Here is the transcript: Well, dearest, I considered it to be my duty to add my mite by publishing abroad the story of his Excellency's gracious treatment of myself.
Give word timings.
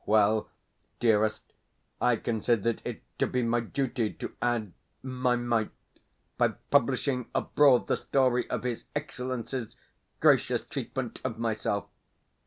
Well, 0.07 0.49
dearest, 0.99 1.53
I 2.01 2.15
considered 2.15 2.81
it 2.83 3.03
to 3.19 3.27
be 3.27 3.43
my 3.43 3.59
duty 3.59 4.11
to 4.13 4.33
add 4.41 4.73
my 5.03 5.35
mite 5.35 5.69
by 6.39 6.47
publishing 6.71 7.27
abroad 7.35 7.85
the 7.85 7.97
story 7.97 8.49
of 8.49 8.63
his 8.63 8.85
Excellency's 8.95 9.75
gracious 10.19 10.63
treatment 10.65 11.21
of 11.23 11.37
myself. 11.37 11.85